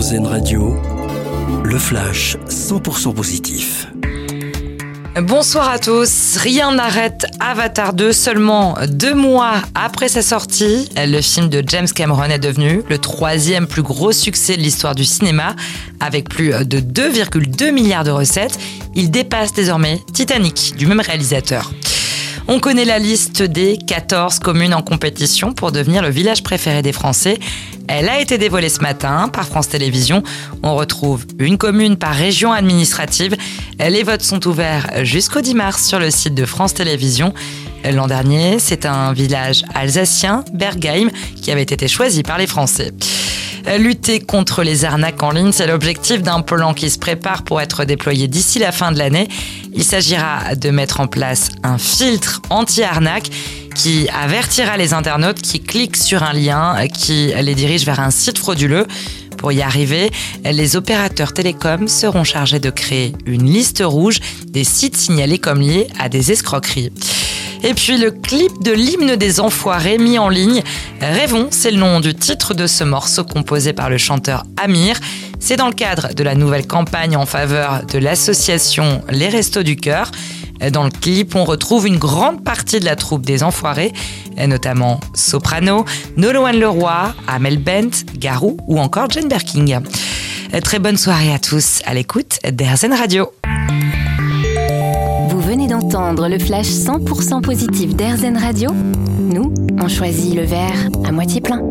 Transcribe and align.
Radio, 0.00 0.74
le 1.62 1.78
flash 1.78 2.38
100% 2.48 3.12
positif. 3.12 3.86
Bonsoir 5.20 5.68
à 5.68 5.78
tous. 5.78 6.38
Rien 6.38 6.72
n'arrête 6.72 7.26
Avatar 7.38 7.92
2 7.92 8.10
seulement 8.10 8.78
deux 8.88 9.12
mois 9.12 9.56
après 9.74 10.08
sa 10.08 10.22
sortie. 10.22 10.88
Le 10.96 11.20
film 11.20 11.50
de 11.50 11.62
James 11.66 11.86
Cameron 11.86 12.30
est 12.30 12.38
devenu 12.38 12.82
le 12.88 12.96
troisième 12.96 13.66
plus 13.66 13.82
gros 13.82 14.12
succès 14.12 14.56
de 14.56 14.62
l'histoire 14.62 14.94
du 14.94 15.04
cinéma. 15.04 15.54
Avec 16.00 16.30
plus 16.30 16.48
de 16.64 16.80
2,2 16.80 17.70
milliards 17.70 18.04
de 18.04 18.10
recettes, 18.10 18.58
il 18.94 19.10
dépasse 19.10 19.52
désormais 19.52 20.00
Titanic 20.14 20.76
du 20.78 20.86
même 20.86 21.00
réalisateur. 21.00 21.70
On 22.48 22.58
connaît 22.58 22.86
la 22.86 22.98
liste 22.98 23.42
des 23.42 23.76
14 23.76 24.38
communes 24.38 24.74
en 24.74 24.82
compétition 24.82 25.52
pour 25.52 25.72
devenir 25.72 26.02
le 26.02 26.08
village 26.08 26.42
préféré 26.42 26.82
des 26.82 26.92
Français. 26.92 27.38
Elle 27.92 28.08
a 28.08 28.20
été 28.20 28.38
dévoilée 28.38 28.68
ce 28.68 28.82
matin 28.82 29.28
par 29.28 29.48
France 29.48 29.68
Télévisions. 29.68 30.22
On 30.62 30.76
retrouve 30.76 31.26
une 31.40 31.58
commune 31.58 31.96
par 31.96 32.14
région 32.14 32.52
administrative. 32.52 33.36
Les 33.80 34.04
votes 34.04 34.22
sont 34.22 34.46
ouverts 34.46 34.86
jusqu'au 35.02 35.40
10 35.40 35.54
mars 35.56 35.84
sur 35.84 35.98
le 35.98 36.12
site 36.12 36.36
de 36.36 36.46
France 36.46 36.72
Télévisions. 36.72 37.34
L'an 37.84 38.06
dernier, 38.06 38.60
c'est 38.60 38.86
un 38.86 39.12
village 39.12 39.64
alsacien, 39.74 40.44
Bergheim, 40.52 41.10
qui 41.42 41.50
avait 41.50 41.62
été 41.62 41.88
choisi 41.88 42.22
par 42.22 42.38
les 42.38 42.46
Français. 42.46 42.92
Lutter 43.78 44.20
contre 44.20 44.62
les 44.62 44.84
arnaques 44.84 45.22
en 45.22 45.30
ligne, 45.30 45.52
c'est 45.52 45.66
l'objectif 45.66 46.22
d'un 46.22 46.40
plan 46.40 46.74
qui 46.74 46.90
se 46.90 46.98
prépare 46.98 47.42
pour 47.42 47.60
être 47.60 47.84
déployé 47.84 48.26
d'ici 48.26 48.58
la 48.58 48.72
fin 48.72 48.90
de 48.92 48.98
l'année. 48.98 49.28
Il 49.72 49.84
s'agira 49.84 50.54
de 50.56 50.70
mettre 50.70 51.00
en 51.00 51.06
place 51.06 51.50
un 51.62 51.78
filtre 51.78 52.40
anti-arnaque 52.50 53.30
qui 53.74 54.08
avertira 54.08 54.76
les 54.76 54.92
internautes 54.94 55.40
qui 55.40 55.60
cliquent 55.60 55.96
sur 55.96 56.22
un 56.22 56.32
lien 56.32 56.76
qui 56.88 57.32
les 57.40 57.54
dirige 57.54 57.84
vers 57.84 58.00
un 58.00 58.10
site 58.10 58.38
frauduleux. 58.38 58.86
Pour 59.36 59.52
y 59.52 59.62
arriver, 59.62 60.10
les 60.44 60.76
opérateurs 60.76 61.32
télécoms 61.32 61.88
seront 61.88 62.24
chargés 62.24 62.60
de 62.60 62.70
créer 62.70 63.14
une 63.24 63.50
liste 63.50 63.82
rouge 63.84 64.18
des 64.46 64.64
sites 64.64 64.96
signalés 64.96 65.38
comme 65.38 65.60
liés 65.60 65.86
à 65.98 66.08
des 66.08 66.32
escroqueries. 66.32 66.90
Et 67.62 67.74
puis 67.74 67.98
le 67.98 68.10
clip 68.10 68.62
de 68.62 68.72
l'hymne 68.72 69.16
des 69.16 69.40
enfoirés 69.40 69.98
mis 69.98 70.18
en 70.18 70.28
ligne. 70.28 70.62
Rêvons, 71.00 71.48
c'est 71.50 71.70
le 71.70 71.76
nom 71.76 72.00
du 72.00 72.14
titre 72.14 72.54
de 72.54 72.66
ce 72.66 72.84
morceau 72.84 73.24
composé 73.24 73.72
par 73.72 73.90
le 73.90 73.98
chanteur 73.98 74.44
Amir. 74.56 74.98
C'est 75.38 75.56
dans 75.56 75.68
le 75.68 75.74
cadre 75.74 76.14
de 76.14 76.22
la 76.22 76.34
nouvelle 76.34 76.66
campagne 76.66 77.16
en 77.16 77.26
faveur 77.26 77.82
de 77.86 77.98
l'association 77.98 79.02
Les 79.10 79.28
Restos 79.28 79.62
du 79.62 79.76
Cœur. 79.76 80.10
Dans 80.72 80.84
le 80.84 80.90
clip, 80.90 81.34
on 81.36 81.44
retrouve 81.44 81.86
une 81.86 81.96
grande 81.96 82.44
partie 82.44 82.80
de 82.80 82.84
la 82.84 82.96
troupe 82.96 83.24
des 83.24 83.42
Enfoirés, 83.42 83.92
notamment 84.46 85.00
Soprano, 85.14 85.86
Nolwenn 86.16 86.58
Leroy, 86.58 87.14
Amel 87.26 87.58
Bent, 87.58 88.04
Garou 88.16 88.58
ou 88.66 88.78
encore 88.78 89.08
Jane 89.10 89.28
Berking. 89.28 89.78
Très 90.62 90.78
bonne 90.78 90.98
soirée 90.98 91.32
à 91.32 91.38
tous 91.38 91.80
à 91.86 91.94
l'écoute 91.94 92.38
d'Airzen 92.44 92.92
Radio. 92.92 93.30
D'entendre 95.80 96.28
le 96.28 96.38
flash 96.38 96.66
100% 96.66 97.40
positif 97.40 97.96
d'Airzen 97.96 98.36
Radio 98.36 98.70
Nous, 99.18 99.54
on 99.80 99.88
choisit 99.88 100.34
le 100.34 100.42
verre 100.42 100.88
à 101.04 101.10
moitié 101.10 101.40
plein. 101.40 101.62